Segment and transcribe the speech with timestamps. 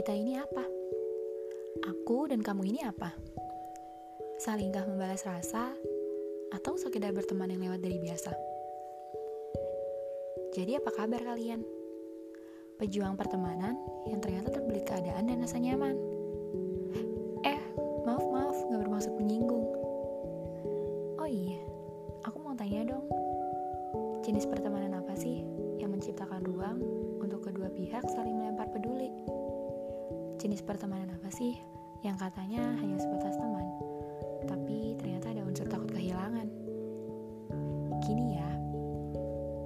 [0.00, 0.64] Kita ini apa?
[1.84, 3.12] Aku dan kamu ini apa?
[4.40, 5.76] Salingkah membalas rasa
[6.56, 8.32] atau sekedar berteman yang lewat dari biasa?
[10.56, 11.60] Jadi apa kabar kalian?
[12.80, 13.76] Pejuang pertemanan
[14.08, 15.92] yang ternyata terbelit keadaan dan rasa nyaman.
[17.44, 17.60] Eh,
[18.08, 19.68] maaf maaf, gak bermaksud menyinggung.
[21.20, 21.60] Oh iya,
[22.24, 23.04] aku mau tanya dong,
[24.24, 25.44] jenis pertemanan apa sih
[25.76, 26.80] yang menciptakan ruang
[27.20, 29.39] untuk kedua pihak saling melempar peduli?
[30.40, 31.60] Jenis pertemanan apa sih
[32.00, 33.68] yang katanya hanya sebatas teman,
[34.48, 36.48] tapi ternyata ada unsur takut kehilangan?
[38.00, 38.48] Gini ya,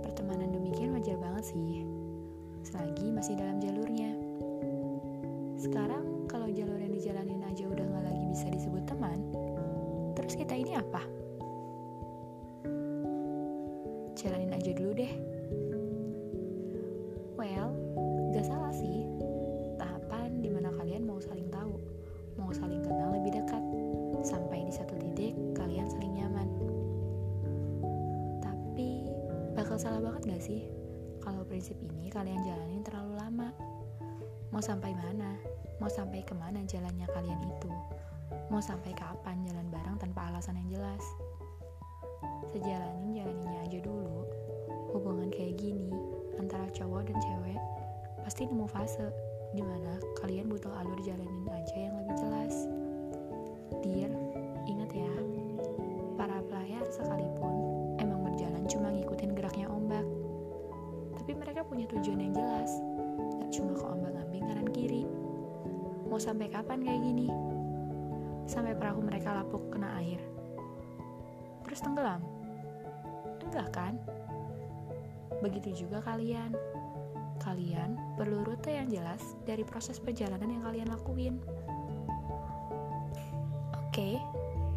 [0.03, 1.87] pertemanan demikian wajar banget sih,
[2.67, 4.19] selagi masih dalam jalurnya.
[5.63, 9.23] Sekarang kalau jalur yang dijalanin aja udah gak lagi bisa disebut teman,
[10.19, 11.07] terus kita ini apa?
[14.19, 15.13] Jalanin aja dulu deh.
[17.39, 17.84] Well,
[29.75, 30.63] bakal salah banget gak sih
[31.19, 33.51] kalau prinsip ini kalian jalanin terlalu lama?
[34.55, 35.35] Mau sampai mana?
[35.83, 37.75] Mau sampai ke mana jalannya kalian itu?
[38.55, 41.03] Mau sampai kapan jalan bareng tanpa alasan yang jelas?
[42.55, 44.23] Sejalanin jalaninnya aja dulu.
[44.95, 45.91] Hubungan kayak gini
[46.39, 47.59] antara cowok dan cewek
[48.23, 49.11] pasti nemu fase
[49.59, 52.55] di mana kalian butuh alur jalanin aja yang lebih jelas.
[53.83, 54.15] Dear,
[66.15, 67.27] Mau sampai kapan kayak gini?
[68.47, 70.23] Sampai perahu mereka lapuk kena air.
[71.67, 72.23] Terus tenggelam?
[73.43, 73.99] Enggak kan?
[75.43, 76.55] Begitu juga kalian.
[77.43, 81.35] Kalian perlu rute yang jelas dari proses perjalanan yang kalian lakuin.
[83.83, 84.23] Oke,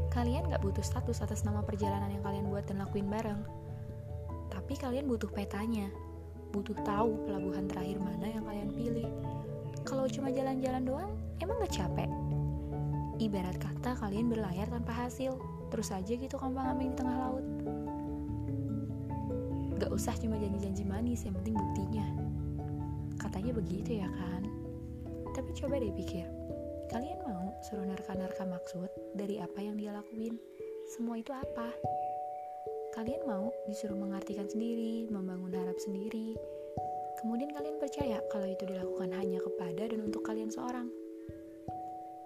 [0.10, 3.46] kalian gak butuh status atas nama perjalanan yang kalian buat dan lakuin bareng.
[4.50, 5.86] Tapi kalian butuh petanya,
[6.50, 9.14] butuh tahu pelabuhan terakhir mana yang kalian pilih.
[9.88, 12.12] Kalau cuma jalan-jalan doang, emang gak capek?
[13.24, 15.40] Ibarat kata kalian berlayar tanpa hasil,
[15.72, 17.46] terus aja gitu kompang-ambing di tengah laut.
[19.80, 22.04] Gak usah cuma janji-janji manis, yang penting buktinya.
[23.16, 24.44] Katanya begitu ya kan?
[25.32, 26.28] Tapi coba deh pikir,
[26.92, 30.36] kalian mau suruh narka-narka maksud dari apa yang dia lakuin?
[30.92, 31.72] Semua itu apa?
[32.92, 36.36] Kalian mau disuruh mengartikan sendiri, membangun harap sendiri.
[37.18, 39.67] Kemudian kalian percaya kalau itu dilakukan hanya kepada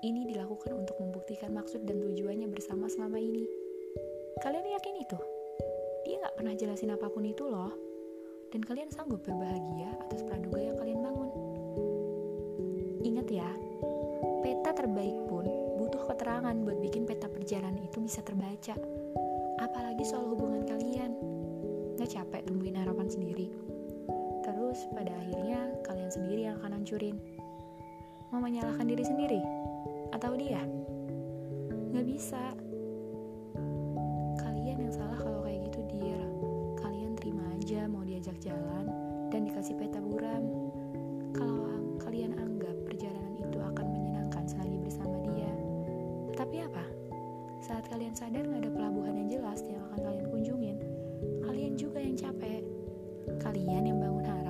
[0.02, 3.46] Ini dilakukan untuk membuktikan maksud dan tujuannya bersama selama ini.
[4.42, 5.20] Kalian yakin itu?
[6.10, 7.70] Dia nggak pernah jelasin apa pun itu loh.
[8.50, 11.30] Dan kalian sanggup berbahagia atas praduga yang kalian bangun.
[13.06, 13.46] Ingat ya,
[14.42, 15.46] peta terbaik pun
[15.78, 18.74] butuh keterangan buat bikin peta perjalanan itu bisa terbaca.
[19.62, 21.14] Apalagi soal hubungan kalian.
[22.02, 23.54] Nggak capek tumbuhin harapan sendiri.
[24.42, 27.22] Terus pada akhirnya kalian sendiri yang akan hancurin.
[28.34, 29.70] Mau menyalahkan diri sendiri?
[30.22, 30.62] Atau dia?
[31.90, 32.54] Nggak bisa.
[34.38, 36.22] Kalian yang salah kalau kayak gitu dia.
[36.78, 38.86] Kalian terima aja mau diajak jalan
[39.34, 40.46] dan dikasih peta buram.
[41.34, 41.74] Kalau
[42.06, 45.50] kalian anggap perjalanan itu akan menyenangkan selagi bersama dia.
[46.38, 46.86] Tetapi apa?
[47.66, 50.78] Saat kalian sadar nggak ada pelabuhan yang jelas yang akan kalian kunjungin,
[51.50, 52.62] kalian juga yang capek.
[53.42, 54.41] Kalian yang bangun harap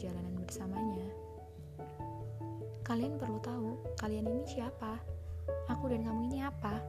[0.00, 1.08] perjalanan bersamanya.
[2.88, 4.96] Kalian perlu tahu kalian ini siapa.
[5.68, 6.80] Aku dan kamu ini apa?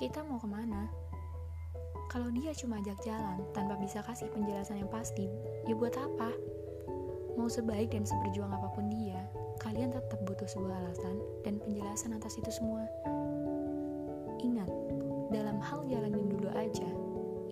[0.00, 0.88] Kita mau ke mana?
[2.08, 5.28] Kalau dia cuma ajak jalan tanpa bisa kasih penjelasan yang pasti,
[5.68, 6.32] ya buat apa?
[7.36, 9.20] Mau sebaik dan seberjuang apa pun dia,
[9.60, 12.88] kalian tetap butuh sebuah alasan dan penjelasan atas itu semua.
[14.40, 14.72] Ingat,
[15.28, 16.88] dalam hal jalanin dulu aja,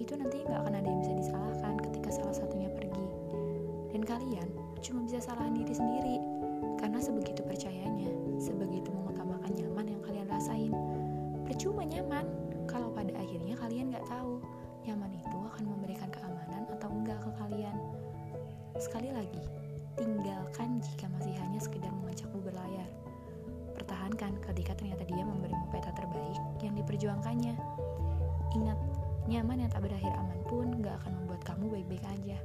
[0.00, 3.06] itu nanti nggak akan ada yang bisa disalahkan ketika salah satunya pergi.
[3.92, 6.20] Dan kalian cuma bisa salahin diri sendiri,
[6.76, 10.72] karena sebegitu percayanya, sebegitu mengutamakan nyaman yang kalian rasain.
[11.48, 12.28] Percuma nyaman,
[12.68, 14.44] kalau pada akhirnya kalian nggak tahu
[14.84, 17.76] nyaman itu akan memberikan keamanan atau enggak ke kalian.
[18.76, 19.40] Sekali lagi,
[19.96, 22.90] tinggalkan jika masih hanya sekedar mengajakmu berlayar.
[23.72, 27.56] Pertahankan ketika ternyata dia memberimu peta terbaik yang diperjuangkannya.
[28.52, 28.78] Ingat,
[29.32, 32.36] nyaman yang tak berakhir aman pun gak akan membuat kamu baik-baik aja.